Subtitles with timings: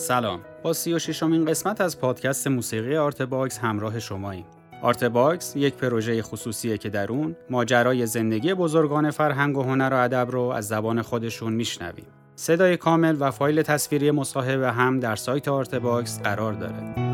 [0.00, 0.40] سلام.
[0.62, 4.44] با سی و ششمین قسمت از پادکست موسیقی آرت باکس همراه شماییم.
[4.82, 9.96] آرت باکس یک پروژه خصوصیه که در اون ماجرای زندگی بزرگان فرهنگ و هنر و
[9.96, 12.06] ادب رو از زبان خودشون میشنویم.
[12.36, 17.09] صدای کامل و فایل تصویری مصاحبه هم در سایت آرت باکس قرار داره.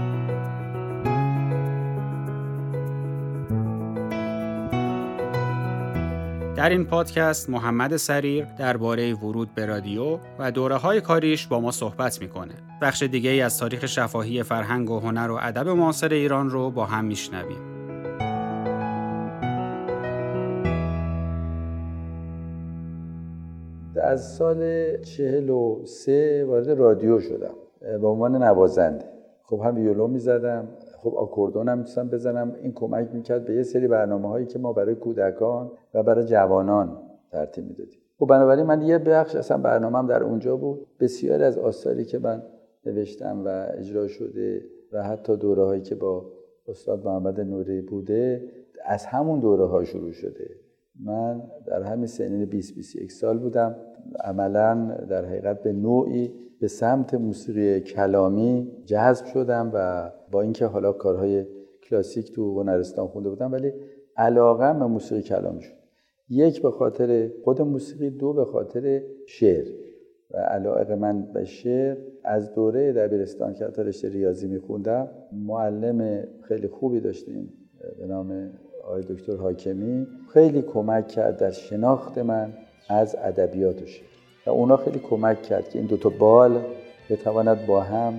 [6.57, 11.71] در این پادکست محمد سریر درباره ورود به رادیو و دوره های کاریش با ما
[11.71, 12.55] صحبت می‌کنه.
[12.83, 16.85] بخش دیگه ای از تاریخ شفاهی فرهنگ و هنر و ادب معاصر ایران رو با
[16.85, 17.59] هم میشنویم.
[24.03, 24.57] از سال
[25.03, 27.55] چهل و سه وارد رادیو شدم
[28.01, 29.05] به عنوان نوازنده
[29.43, 30.69] خب هم ویولون می‌زدم
[31.07, 32.57] خب آکوردون هم می‌تونستم بزنم.
[32.63, 36.99] این کمک می‌کرد به یه سری برنامه هایی که ما برای کودکان و برای جوانان
[37.33, 37.99] ترتیب می‌دادیم.
[38.19, 40.87] خب بنابراین من یه بخش اصلا برنامهم در اونجا بود.
[41.01, 42.43] بسیاری از آثاری که من
[42.87, 46.25] نوشتم و اجرا شده و حتی دوره هایی که با
[46.69, 48.43] استاد محمد نوری بوده
[48.85, 50.51] از همون دوره ها شروع شده.
[51.05, 53.77] من در همین سنین 20 21 سال بودم.
[54.25, 60.93] عملا در حقیقت به نوعی به سمت موسیقی کلامی جذب شدم و با اینکه حالا
[60.93, 61.45] کارهای
[61.83, 63.73] کلاسیک تو هنرستان خونده بودم ولی
[64.17, 65.77] علاقه به موسیقی کلامی شد.
[66.29, 69.67] یک به خاطر خود موسیقی دو به خاطر شعر.
[70.31, 76.69] و علاقه من به شعر از دوره دبیرستان که حتی رشته ریاضی میخوندم معلم خیلی
[76.69, 77.53] خوبی داشتیم
[77.99, 78.51] به نام
[78.87, 82.53] آقای دکتر حاکمی خیلی کمک کرد در شناخت من
[82.89, 84.07] از ادبیات و شعر.
[84.47, 86.65] و اونا خیلی کمک کرد که این دوتا بال
[87.11, 88.15] بتواند با هم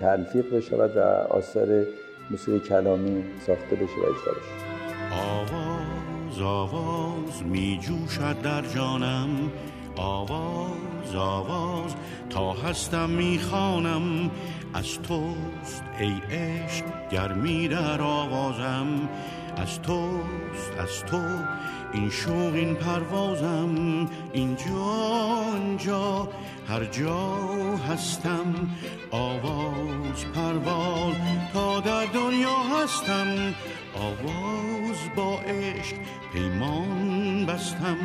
[0.00, 1.00] تلفیق بشود و
[1.32, 1.84] آثار
[2.30, 4.64] موسیقی کلامی ساخته بشه و اجرا بشه.
[5.30, 9.28] آواز آواز می جوشد در جانم.
[9.96, 11.94] آواز آواز
[12.30, 14.30] تا هستم می خانم
[14.74, 19.08] از توست ای عشق گرمی در آوازم.
[19.56, 21.22] از توست از تو
[21.92, 24.94] این شوق این پروازم اینجا
[25.54, 26.28] اینجا
[26.68, 27.36] هر جا
[27.88, 28.54] هستم
[29.10, 31.14] آواز پرواز
[31.52, 33.54] تا در دنیا هستم
[33.94, 35.96] آواز با عشق
[36.32, 37.96] پیمان بستم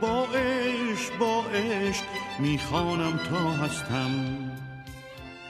[0.00, 2.04] با عشق با عشق
[2.38, 4.10] می‌خوانم تا هستم.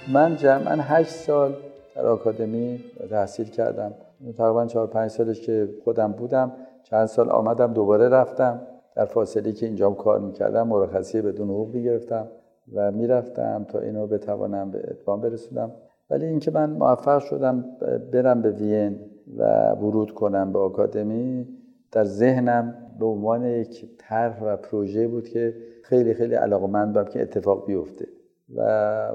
[0.09, 1.55] من جمعا هشت سال
[1.95, 3.93] در آکادمی تحصیل کردم.
[4.37, 8.61] تقریبا چهار پنج سالش که خودم بودم چند سال آمدم دوباره رفتم.
[8.97, 12.29] در فاصله که اینجام کار می‌کردم مرخصی بدون حقوق می‌گرفتم
[12.75, 15.71] و می‌رفتم تا اینو بتوانم به اتمام برسونم.
[16.11, 17.65] ولی اینکه من موفق شدم
[18.13, 19.01] برم به وین
[19.39, 21.49] و ورود کنم به آکادمی
[21.93, 27.67] در ذهنم به عنوان یک طرح و پروژه بود که خیلی خیلی علاقمند که اتفاق
[27.67, 28.07] بیفته.
[28.55, 28.63] و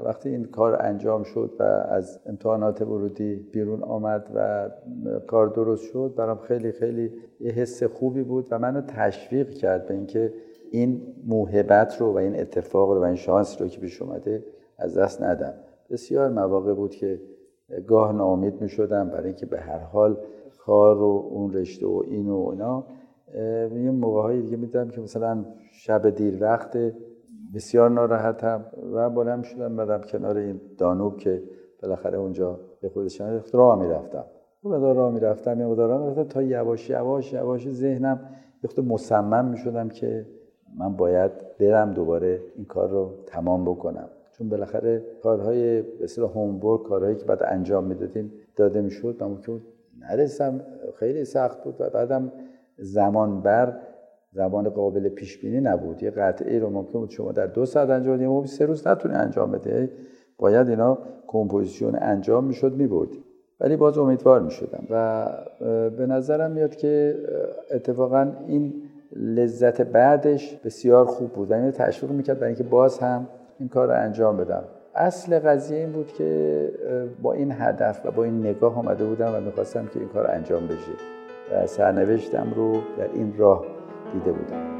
[0.04, 4.70] وقتی این کار انجام شد و از امتحانات ورودی بیرون آمد و
[5.26, 9.94] کار درست شد برام خیلی خیلی یه حس خوبی بود و منو تشویق کرد به
[9.94, 10.32] اینکه
[10.70, 14.44] این موهبت رو و این اتفاق رو و این شانس رو که پیش اومده
[14.78, 15.54] از دست ندم.
[15.90, 17.20] بسیار مواقع بود که
[17.86, 20.16] گاه ناامید می شدم برای اینکه به هر حال
[20.58, 22.84] کار و اون رشته و این و اینا
[23.84, 26.76] یه موقع دیگه میدم که مثلا شب دیر وقت
[27.54, 31.42] بسیار ناراحتم و بلند شدم بدم کنار این دانوب که
[31.82, 33.20] بالاخره اونجا به خودش
[33.52, 34.24] راه می‌رفتم.
[34.64, 38.20] و بعد راه می‌رفتم یا راه تا یواش یواش یواش ذهنم
[38.64, 40.26] یه خود مصمم می‌شدم که
[40.78, 44.08] من باید برم دوباره این کار رو تمام بکنم.
[44.32, 49.22] چون بالاخره کارهای اصطلاح homework کارهایی که بعد انجام می‌دادیم داده می‌شد.
[49.22, 49.60] من که
[50.00, 50.60] نرسم
[50.94, 52.32] خیلی سخت بود و بعدم
[52.78, 53.76] زمان بر
[54.32, 56.02] زمان قابل پیش بینی نبود.
[56.02, 59.14] یه قطعه رو ممکن بود شما در دو ساعت انجام بدید ممکن سه روز نتونی
[59.14, 59.90] انجام بده
[60.38, 63.24] باید اینا composition انجام می‌شد میبردیم
[63.60, 64.86] ولی باز امیدوار می‌شدم.
[64.90, 65.26] و
[65.90, 67.14] به نظرم میاد که
[67.70, 68.82] اتفاقا این
[69.16, 71.50] لذت بعدش بسیار خوب بود.
[71.50, 73.28] و تشویق می‌کرد برای اینکه باز هم
[73.58, 74.64] این کار رو انجام بدم.
[74.94, 76.68] اصل قضیه این بود که
[77.22, 80.66] با این هدف و با این نگاه آمده بودم و می‌خواستم که این کار انجام
[80.66, 80.92] بشه.
[81.54, 83.64] و سرنوشتم رو در این راه
[84.12, 84.79] دیده بودم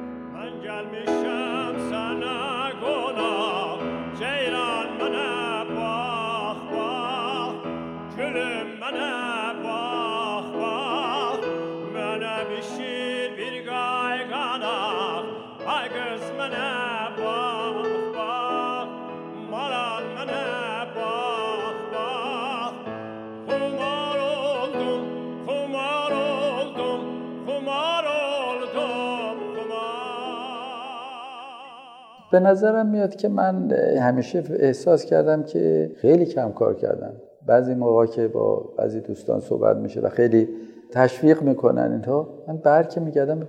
[32.33, 37.13] به نظرم میاد که من همیشه احساس کردم که خیلی کم کار کردم
[37.47, 40.49] بعضی موقع که با بعضی دوستان صحبت میشه و خیلی
[40.91, 43.49] تشویق می‌کنن اینها من برکه میگردم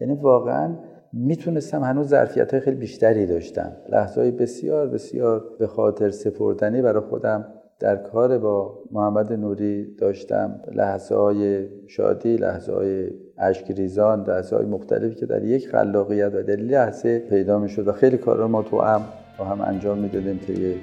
[0.00, 0.74] یعنی واقعا
[1.12, 3.72] می‌تونستم هنوز ظرفیت های خیلی بیشتری داشتم.
[3.88, 7.46] لحظه های بسیار بسیار به خاطر سپردنی برای خودم
[7.80, 10.60] در کار با محمد نوری داشتم.
[10.74, 13.10] لحظه های شادی لحظه های
[13.40, 17.92] عشق ریزان لحظه مختلفی که در یک خلاقیت و در لحظه پیدا می شد و
[17.92, 19.02] خیلی کارا ما تو هم
[19.38, 20.74] با هم انجام می‌دادیم که یه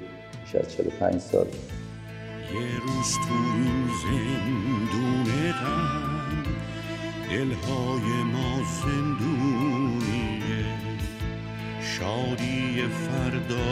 [0.52, 1.46] 45 سال.
[1.46, 5.26] یه روز تو این زندون
[7.30, 10.66] دلهای ما زندونیه.
[11.80, 13.66] شادی فردا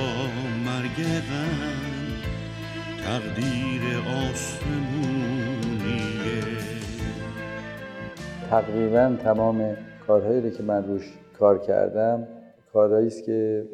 [0.67, 1.95] مرگ غم
[3.05, 3.83] تقدیر
[4.31, 5.44] آسمونیه
[8.55, 12.29] تقریبا تمام کارهایی که من روش کار کردم
[12.73, 13.67] کارهایی است که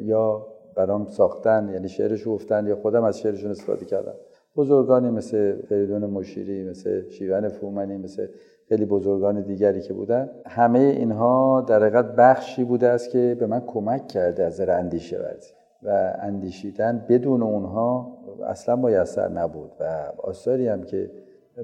[0.00, 4.12] یا برام ساختن یعنی شعرش گفتن یا خودم از شعرشون استفاده کردم.
[4.56, 8.26] بزرگانی مثل فریدون مشیری مثل شیون فومنی مثل
[8.68, 10.30] خیلی بزرگان دیگری که بودن.
[10.46, 15.18] همه اینها در حقیقت بخشی بوده است که به من کمک کرده از نظر اندیشه
[15.18, 15.52] ورزی.
[15.82, 19.70] و اندیشیدن بدون اونها اصلا میسر نبود.
[19.80, 21.10] و آثاری هم که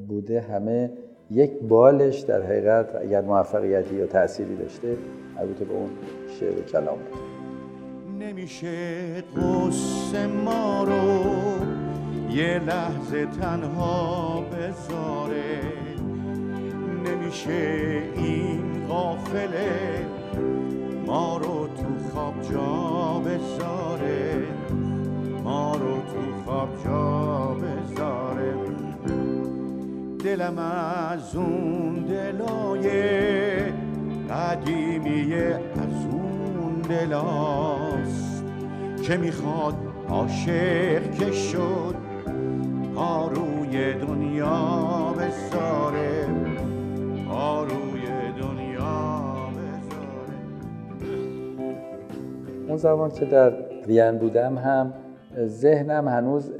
[0.08, 0.90] بوده همه
[1.30, 4.96] یک بالش در حقیقت اگر موفقیتی یا تأثیری داشته
[5.38, 5.90] البته به اون
[6.40, 7.20] شعر کلام بود.
[8.22, 11.24] نمیشه قصه ما رو
[12.30, 15.60] یه لحظه تنها بذاره.
[17.04, 20.06] نمیشه این قافله
[21.06, 24.42] ما رو تو خواب جا بذاره.
[25.44, 27.75] ما رو تو خواب جا بذاره.
[30.26, 32.90] دلم از اون دلای
[34.30, 38.44] قدیمیه از اون دلاست
[39.02, 39.74] که می‌خواد
[40.08, 41.94] عاشق که شد
[42.94, 46.26] پا روی دنیا بذاره
[47.28, 48.02] پا روی
[48.40, 50.38] دنیا بذاره.
[52.68, 53.52] اون زمان که در
[53.86, 54.92] وین بودم هم
[55.46, 56.52] ذهنم هنوز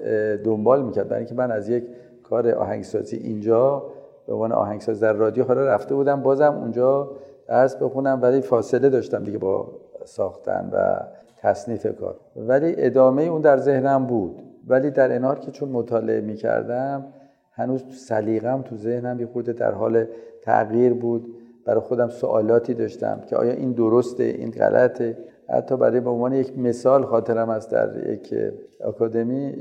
[0.44, 1.08] دنبال می‌کرد.
[1.08, 1.84] برای اینکه من از یک
[2.30, 3.82] کار آهنگسازی اینجا
[4.26, 7.10] به عنوان آهنگساز در رادیو حالا رفته بودم بازم اونجا
[7.48, 9.68] درس بخونم ولی فاصله داشتم دیگه با
[10.04, 11.00] ساختن و
[11.36, 12.16] تصنیف کار.
[12.36, 14.42] ولی ادامه اون در ذهنم بود.
[14.66, 17.04] ولی در انار که چون مطالعه می‌کردم
[17.52, 20.04] هنوز تو سلیقم تو ذهنم یه خورده در حال
[20.42, 21.34] تغییر بود.
[21.64, 26.58] برای خودم سوالاتی داشتم که آیا این درسته این غلطه؟ حتی برای به عنوان یک
[26.58, 28.34] مثال خاطرم است در یک
[28.84, 29.54] آکادمی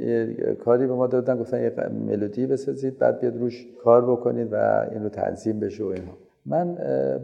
[0.65, 5.03] کاری به ما دادن گفتن یک ملودی بسازید بعد بیاد روش کار بکنید و این
[5.03, 6.17] رو تنظیم بشه و اینها.
[6.45, 6.77] من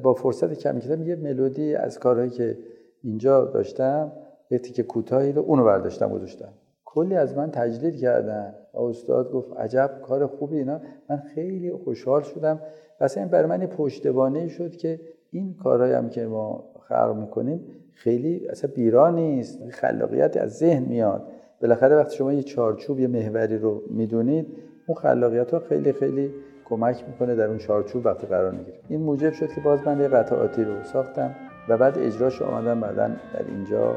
[0.03, 2.57] با فرصت کمی کردم یه ملودی از کارهایی که
[3.03, 4.11] اینجا داشتم
[4.51, 6.49] یه تیکه کوتاهی رو اونو برداشتم گذاشتم.
[6.85, 8.53] کلی از من تجلیل کردن.
[8.73, 10.81] و استاد گفت عجب کار خوبی اینا.
[11.09, 12.59] من خیلی خوشحال شدم.
[13.01, 14.99] و این برای من پشتوانه شد که
[15.31, 17.61] این کارهایی هم که ما خلق می‌کنیم
[17.93, 21.23] خیلی اصلا بیرا نیست خلاقیت از ذهن میاد.
[21.61, 24.47] بالاخره وقتی شما یه چارچوب یه محوری رو می‌دونید
[24.88, 26.31] اون خلاقیت ها خیلی خیلی
[26.65, 30.07] کمک می‌کنه در اون چارچوب وقتی قرار می‌گیره این موجب شد که باز من یه
[30.07, 31.35] قطعاتی رو ساختم
[31.69, 33.95] و بعد اجراش آمدم بعدا در اینجا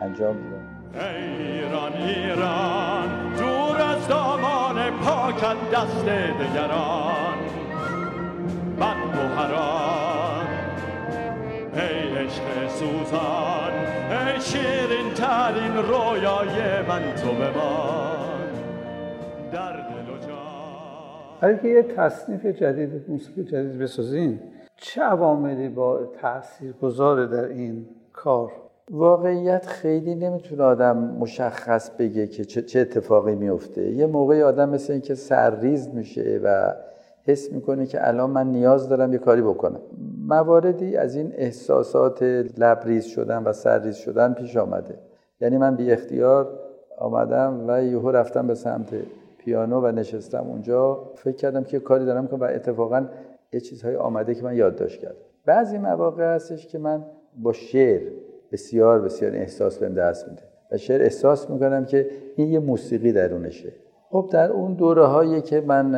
[0.00, 1.14] انجام دادم.
[1.16, 7.38] ایران ایران دور از دامان پاکت دست دگران.
[8.80, 8.96] بد
[13.10, 13.72] سوزان
[14.10, 18.48] ای شیرین ترین رویای من تو بمان
[19.52, 20.18] در دل و
[21.40, 21.58] جان.
[21.58, 24.40] که یه تصنیف جدید موسیقی جدید بسازین
[24.76, 28.52] چه عواملی با تاثیر گذاره در این کار؟
[28.90, 33.90] واقعیت خیلی نمی‌تونه آدم مشخص بگه که چه اتفاقی میفته.
[33.90, 36.74] یه موقعی آدم مثل اینکه سرریز میشه و
[37.28, 39.80] حس می‌کنه که الان من نیاز دارم یه کاری بکنم.
[40.28, 42.22] مواردی از این احساسات
[42.58, 44.94] لبریز شدن و سرریز شدن پیش آمده.
[45.40, 46.58] یعنی من بی اختیار
[46.98, 48.94] آمدم و یهو رفتم به سمت
[49.38, 51.12] پیانو و نشستم اونجا.
[51.14, 53.06] فکر کردم که کاری دارم که و اتفاقا
[53.52, 55.16] یه چیزهای آمده که من یادداشت کردم.
[55.46, 57.04] بعضی مواقع هستش که من
[57.36, 58.02] با شعر
[58.52, 60.42] بسیار بسیار احساس بهم دست میده.
[60.72, 63.72] و شعر احساس می‌کنم که این یه موسیقی درونشه.
[64.10, 65.94] خب در اون دوره هایی که من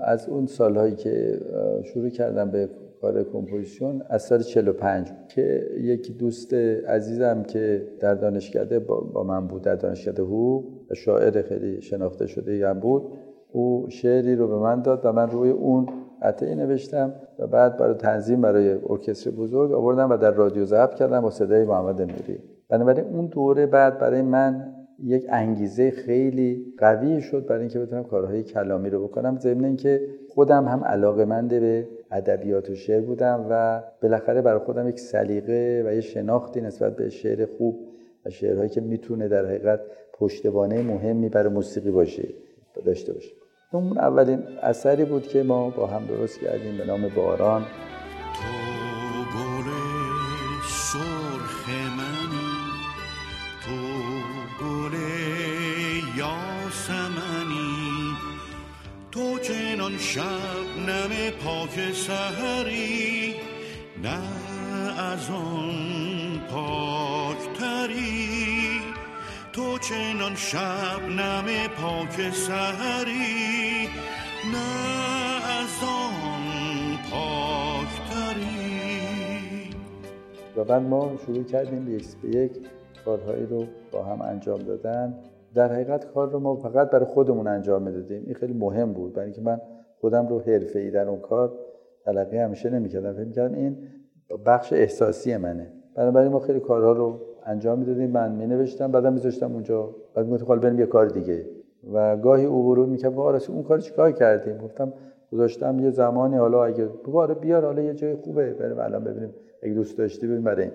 [0.00, 1.40] از اون سالهایی که
[1.84, 2.68] شروع کردم به
[3.00, 6.54] کار composition از سال 45 که یک دوست
[6.88, 10.62] عزیزم که در دانشکده با من بود در دانشکده هو
[10.96, 13.02] شاعر خیلی شناخته شده هم بود
[13.52, 15.88] او شعری رو به من داد و من روی اون
[16.22, 21.20] قطعی نوشتم و بعد برای تنظیم برای ارکستر بزرگ آوردم و در رادیو ضبط کردم
[21.20, 22.38] با صدای محمد نوری.
[22.68, 28.42] بنابراین اون دوره بعد برای من یک انگیزه خیلی قوی شد برای اینکه بتونم کارهای
[28.42, 29.38] کلامی رو بکنم.
[29.38, 34.88] ضمن اینکه خودم هم علاقه منده به ادبیات و شعر بودم و بالاخره برای خودم
[34.88, 37.80] یک سلیقه و یه شناختی نسبت به شعر خوب
[38.26, 39.80] و شعرهایی که می‌تونه در حقیقت
[40.12, 42.28] پشتوانه مهمی برای موسیقی باشه
[42.84, 43.34] داشته باشه.
[43.72, 47.62] اون اولین اثری بود که ما با هم درست کردیم به نام باران.
[60.14, 61.12] شب نم
[61.44, 63.34] پاک سهری
[64.02, 64.18] نه
[65.02, 68.28] از آن پاکتری.
[69.52, 71.46] تو چنان شب نم
[71.82, 73.88] پاک سهری
[74.52, 74.68] نه
[75.60, 78.50] از آن پاکتری.
[80.56, 81.84] و بعد ما شروع کردیم
[82.22, 82.52] به یک
[83.04, 85.14] کارهایی رو با هم انجام دادن.
[85.54, 88.22] در حقیقت کار رو ما فقط برای خودمون انجام می‌دادیم.
[88.26, 89.12] این خیلی مهم بود.
[89.12, 89.60] برای اینکه من
[90.00, 91.52] خودم رو حرفه ای در اون کار
[92.04, 93.12] تلقی همیشه نمی‌کردم.
[93.12, 93.76] فکر می‌کردم این
[94.46, 95.72] بخش احساسی منه.
[95.94, 99.90] بنابراین ما خیلی کارها رو انجام می‌دادیم من می نوشتم بعدم میذاشتم اونجا.
[100.14, 101.46] بعد می‌گفتم خاله بریم یه کار دیگه.
[101.92, 104.92] و گاهی او ورود می‌کرد آره اون کار چیکار کردیم؟ گفتم
[105.32, 109.34] گذاشتم یه زمانی حالا اگه بگو آره بیار حالا یه جای خوبه بریم الان ببینیم.
[109.62, 110.70] اگه دوست داشتی بریم بریم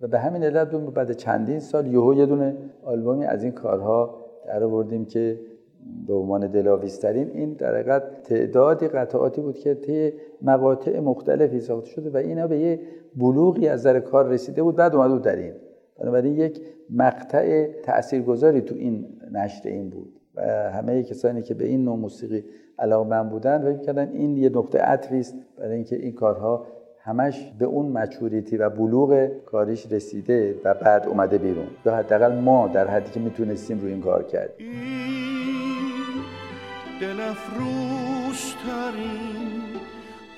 [0.00, 4.64] و به همین علت بعد چندین سال یهو یه دونه آلبومی از این کارها در
[4.64, 5.40] آوردیم که
[6.06, 12.10] به عنوان دلاویزترین این در حقیقت تعدادی قطعاتی بود که طی مقاطع مختلفی ساخته شده
[12.10, 12.80] و اینا به یه
[13.16, 15.52] بلوغی از در کار رسیده بود بعد اومد در این.
[15.98, 21.84] بنابراین یک مقطع تاثیرگذاری تو این نشر این بود و همه کسانی که به این
[21.84, 22.44] نوع موسیقی
[22.78, 26.66] علاقمند بودن فکر کردن این یه نقطه عطفی است برای اینکه این کارها
[26.98, 31.66] همش به اون مچوریتی و بلوغ کاریش رسیده و بعد اومده بیرون.
[31.86, 34.66] یا حداقل ما در حدی که می‌تونستیم روی این کار کردیم.
[37.00, 37.78] دل افروزترین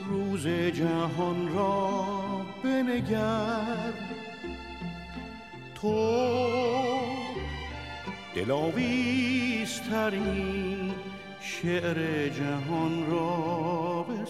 [0.09, 2.13] روز جهان را
[2.65, 3.93] بنگر.
[5.75, 6.21] تو
[8.37, 9.41] دلاویزترین
[11.41, 14.25] شعر جهان را به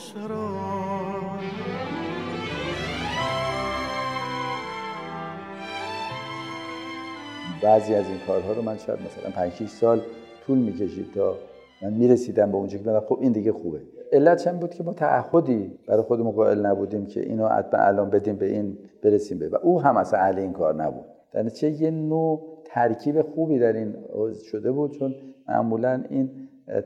[7.63, 10.01] بعضی از این کارها رو من شاید مثلا 5 سال
[10.47, 11.39] طول می‌کشید تا
[11.83, 13.81] من می‌رسیدم به اونجا که خب این دیگه خوبه.
[14.13, 18.37] علتش هم بود که ما تعهدی برای خودمون قائل نبودیم که اینو حتما الان بدیم
[18.37, 21.05] به این برسیم به و او هم اصلا اهل این کار نبود.
[21.33, 23.95] در چه یه نوع ترکیب خوبی در این
[24.51, 25.15] شده بود چون
[25.49, 26.31] معمولا این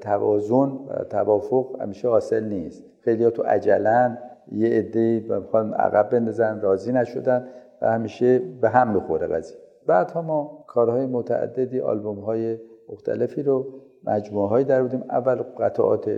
[0.01, 0.55] توازن
[0.89, 2.85] و توافق همیشه حاصل نیست.
[3.01, 4.19] خیلی ها تو عجلن
[4.53, 7.49] یه عده بخوان عقب بندازن راضی نشدن
[7.83, 9.57] و همیشه به هم می‌خوره قضیه.
[9.87, 12.59] بعدها ما کارهای متعددی آلبوم های
[12.89, 13.67] مختلفی رو
[14.07, 15.03] مجموعه هایی در بودیم.
[15.11, 16.11] اول قطعات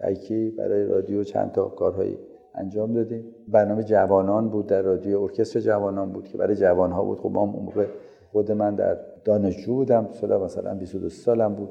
[0.00, 2.18] تکی برای رادیو چند تا کارهایی
[2.54, 3.24] انجام دادیم.
[3.48, 7.18] برنامه جوانان بود در رادیو ارکستر جوانان بود که برای جوانها بود.
[7.18, 7.86] خب ما اون موقع
[8.32, 10.08] خود من در دانشجو بودم.
[10.12, 11.68] سال مثلا 22 سالم بود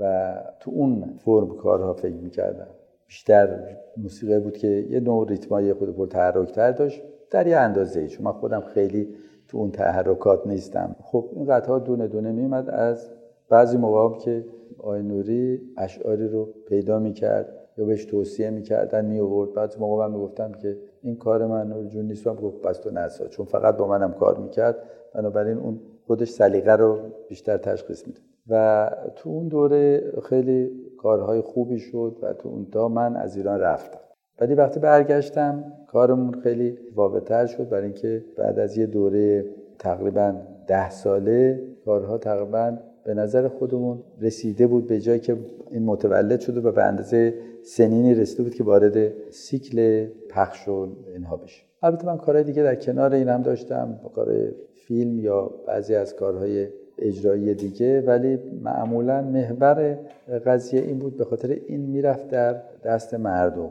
[0.00, 2.66] و تو اون فرم کارها فکر می‌کردم.
[3.06, 3.58] بیشتر
[3.96, 7.02] موسیقی بود که یه نوع ریتمای خود پر تحرکتر داشت.
[7.30, 9.08] در یه اندازه چون من خودم خیلی
[9.48, 10.96] تو اون تحرکات نیستم.
[11.02, 13.10] خب این قطعات دونه دونه میمد از
[13.48, 14.44] بعضی موقع که
[14.78, 20.14] آقای نوری اشعاری رو پیدا می‌کرد یا بهش توصیه می‌کردن می آورد بعد موقع من
[20.14, 23.86] می‌گفتم که این کار من نور جون نیست گفت بس تو نسا چون فقط با
[23.86, 24.76] منم کار می‌کرد.
[25.14, 31.78] بنابراین اون خودش سلیقه رو بیشتر تشخیص میده و تو اون دوره خیلی کارهای خوبی
[31.78, 33.98] شد و تو اون تا من از ایران رفتم.
[34.40, 37.68] ولی وقتی برگشتم کارمون خیلی واقعتر شد.
[37.68, 39.44] برای اینکه بعد از یه دوره
[39.78, 40.34] تقریبا
[40.66, 45.36] ده ساله کارها تقریبا به نظر خودمون رسیده بود به جایی که
[45.70, 51.36] این متولد شده و به اندازه سنینی رسیده بود که وارد سیکل پخش و اینها
[51.36, 51.62] بشه.
[51.82, 56.68] البته من کارهای دیگه در کنار این هم داشتم کار فیلم یا بعضی از کارهای
[56.98, 59.98] اجرایی دیگه ولی معمولا محور
[60.46, 63.70] قضیه این بود به خاطر این می‌رفت در دست مردم.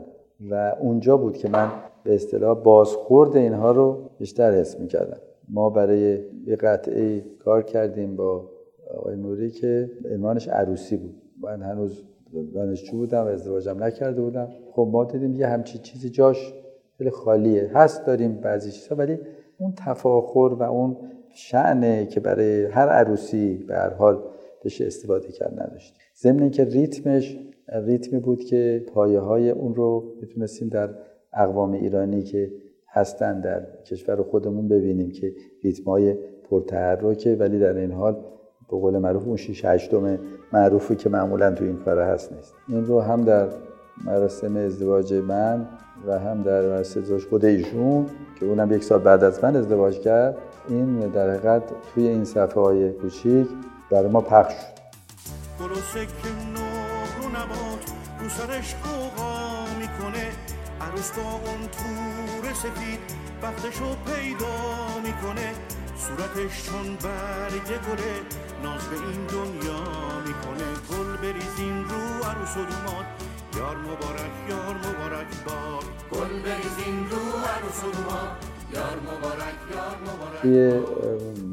[0.50, 1.68] و اونجا بود که من
[2.04, 5.18] به اصطلاح بازخورد اینها رو بیشتر حس می‌کردم.
[5.48, 8.50] ما برای یه قطعه کار کردیم با
[8.94, 11.14] آقای نوری که عنوانش عروسی بود.
[11.42, 12.02] من هنوز
[12.54, 14.48] دانشجو بودم؟ و ازدواجم نکرده بودم.
[14.72, 16.54] خب ما دیدیم یه همچین چیزی جاش
[16.98, 17.70] خیلی خالیه.
[17.74, 19.18] هست داریم بعضی چیزا ولی
[19.58, 20.96] اون تفاخر و اون
[21.34, 24.22] شعنه که برای هر عروسی به هر حال
[24.64, 30.68] بشه استفاده کرد نداشت ضمن که ریتمش ریتمی بود که پایه های اون رو می‌تونستیم
[30.68, 30.94] در
[31.32, 32.52] اقوام ایرانی که
[32.88, 36.14] هستن در کشور خودمون ببینیم که ریتم های
[36.50, 38.24] پرتحرکه ولی در این حال
[38.70, 40.18] به قول معروف اون شیش هشتم
[40.52, 42.54] معروفی که معمولا تو این کار هست نیست.
[42.68, 43.48] این رو هم در
[44.04, 45.68] مراسم ازدواج من
[46.06, 48.06] و هم در مراسم ازدواج خود ایشون
[48.40, 50.36] که اونم یک سال بعد از من ازدواج کرد
[50.68, 51.62] این در حقیقت
[51.94, 53.48] توی این صفحه های کوچیک
[53.90, 54.74] برای ما پخش شد.
[58.28, 60.26] سرش قوقا می‌کنه.
[60.80, 63.00] عروس با اون تور سفید
[63.42, 64.54] وقتشو پیدا
[65.04, 65.48] می‌کنه.
[65.96, 68.14] صورتش چون برگ گله
[68.64, 69.82] ناز به این دنیا
[70.26, 70.68] می‌کنه.
[70.90, 73.06] گل بریزین رو عروس و دومات
[73.58, 75.82] یار مبارک یار مبارک بار
[76.12, 77.22] گل بریزین رو
[77.52, 78.30] عروس و دومات
[78.74, 80.72] یار مبارک یار مبارک توی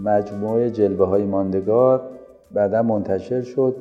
[0.04, 2.10] مجموعه جلوه های ماندگار
[2.52, 3.76] بعدا منتشر شد.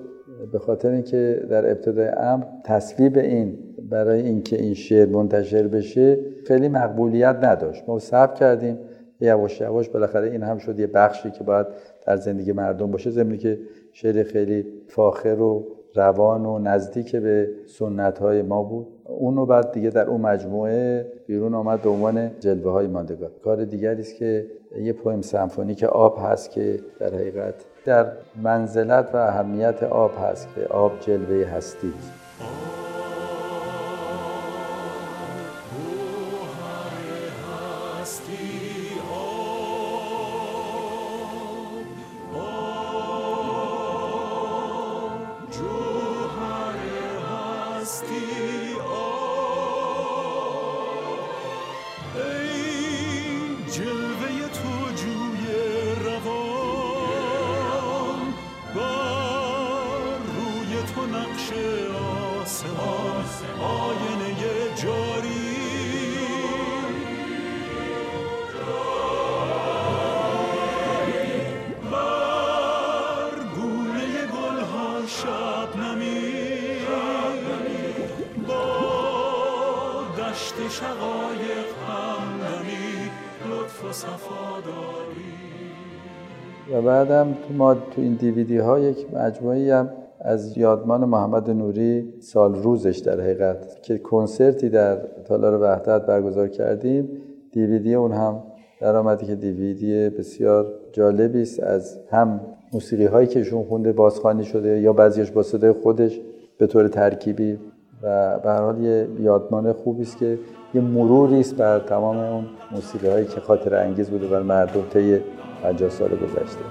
[0.52, 3.58] به خاطر اینکه در ابتدای امر تصویب این
[3.90, 7.84] برای اینکه این شعر منتشر بشه خیلی مقبولیت نداشت.
[7.88, 8.78] ما ثبت کردیم.
[9.20, 11.66] یواش یواش بالاخره این هم شد یه بخشی که باید
[12.06, 13.10] در زندگی مردم باشه.
[13.10, 13.58] زمینی که
[13.92, 18.86] شعر خیلی فاخر و روان و نزدیک به سنت های ما بود.
[19.04, 23.30] اون رو بعد دیگه در اون مجموعه بیرون آمد به عنوان جلوه های ماندگار.
[23.44, 24.46] کار دیگری است که
[24.80, 28.06] یه پویم سمفونیک آب هست که در حقیقت در
[28.42, 31.92] منزلت و اهمیت آب هست که آب جلوه هستی.
[86.72, 92.14] و بعدم تو ما تو این دیویدی ها یک مجموعی هم از یادمان محمد نوری
[92.20, 97.08] سال روزش در حقیقت که کنسرتی در تالار وحدت برگزار کردیم.
[97.52, 98.42] دیویدی اون هم
[98.80, 102.40] در آمدی که دیویدی بسیار جالبی است از هم
[102.72, 106.20] موسیقی هایی که ایشون خونده بازخوانی شده یا بعضیش با صدای خودش
[106.58, 107.58] به طور ترکیبی
[108.02, 110.38] و به هر حال یه یادمان خوبی است که
[110.74, 115.18] یه مروری است بر تمام اون موسیقی هایی که خاطر انگیز بوده بر مردم طی
[115.62, 116.64] 50 سال گذشته.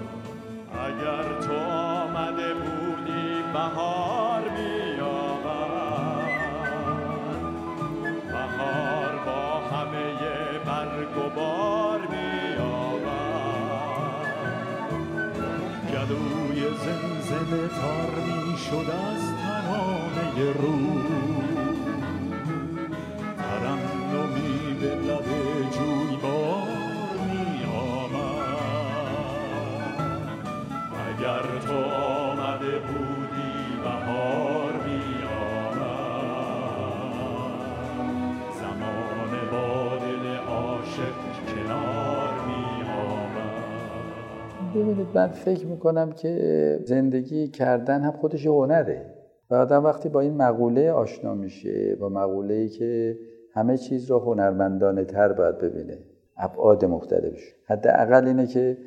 [0.73, 4.79] اگر تو آمده بودی بهار می
[8.27, 10.13] بهار با همه
[10.65, 12.29] برگ و بار می
[15.93, 20.78] گلوی زمزمه تار می شد از ترانه رو
[44.75, 49.05] ببینید من فکر می‌کنم که زندگی کردن هم خودش هنره.
[49.49, 53.17] و آدم وقتی با این مقوله آشنا میشه با مقوله ای که
[53.53, 55.97] همه چیز رو هنرمندانه تر باید ببینه
[56.37, 57.55] ابعاد مختلفش.
[57.65, 58.77] حداقل اینه که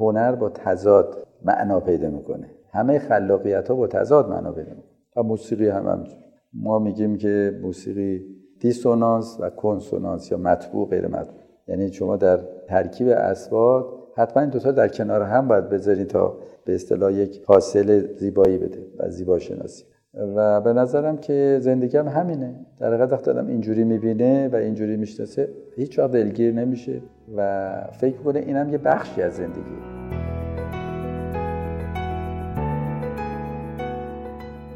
[0.00, 2.50] هنر با تضاد معنا پیدا می‌کنه.
[2.72, 4.90] همه خلاقیت ها با تضاد معنا پیدا می‌کنه.
[5.16, 6.16] و موسیقی هم همینجور
[6.52, 8.24] ما میگیم که موسیقی
[8.60, 11.40] دیسونانس و کنسونانس یا مطبوع غیر مطبوع.
[11.68, 16.74] یعنی شما در ترکیب اضداد حتما این دوتا در کنار هم باید بذارید تا به
[16.74, 19.84] اصطلاح یک حاصل زیبایی بده و زیبا شناسی
[20.16, 22.54] و به نظرم که زندگی هم همینه.
[22.80, 27.00] در حقیقت وقتی آدم اینجوری می‌بینه و اینجوری می‌شناسه هیچ وقت دلگیر نمیشه
[27.36, 29.76] و فکر کنه اینم یه بخشی از زندگی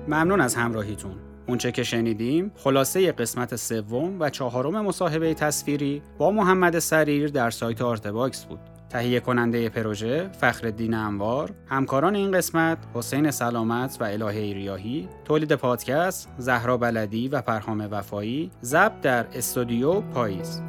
[0.09, 1.12] ممنون از همراهیتون.
[1.48, 7.83] اونچه که شنیدیم خلاصه قسمت سوم و چهارم مصاحبه تصویری با محمد سریر در سایت
[7.83, 8.69] آرتباکس بود.
[8.90, 16.29] تهیه کننده پروژه فخر انوار همکاران این قسمت حسین سلامت و الهه ریاهی تولید پادکست
[16.38, 20.62] زهرا بلدی و پرهام وفایی ضبط در استودیو پاییز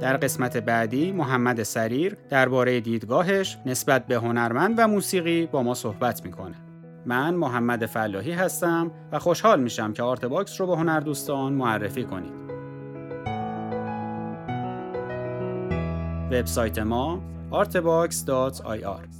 [0.00, 6.24] در قسمت بعدی محمد سریر درباره دیدگاهش نسبت به هنرمند و موسیقی با ما صحبت
[6.24, 6.54] می‌کنه.
[7.06, 12.47] من محمد فلاحی هستم و خوشحال میشم که Art Box رو به هنردوستان معرفی کنید.
[16.32, 17.20] وبسایت ما
[17.52, 19.17] artbox.ir